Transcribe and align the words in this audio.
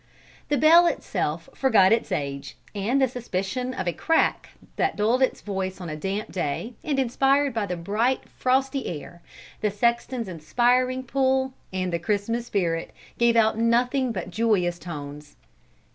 The 0.49 0.57
bell 0.57 0.87
itself 0.87 1.47
forgot 1.53 1.91
its 1.91 2.11
age 2.11 2.57
and 2.73 2.99
the 2.99 3.07
suspicion 3.07 3.71
of 3.75 3.87
a 3.87 3.93
crack 3.93 4.49
that 4.75 4.95
dulled 4.95 5.21
its 5.21 5.41
voice 5.41 5.79
on 5.79 5.89
a 5.91 5.95
damp 5.95 6.31
day, 6.31 6.73
and, 6.83 6.97
inspired 6.97 7.53
by 7.53 7.67
the 7.67 7.77
bright, 7.77 8.27
frosty 8.27 8.87
air, 8.87 9.21
the 9.61 9.69
sexton's 9.69 10.27
inspiring 10.27 11.03
pull, 11.03 11.53
and 11.71 11.93
the 11.93 11.99
Christmas 11.99 12.47
spirit, 12.47 12.93
gave 13.19 13.35
out 13.35 13.59
nothing 13.59 14.11
but 14.11 14.31
joyous 14.31 14.79
tones. 14.79 15.35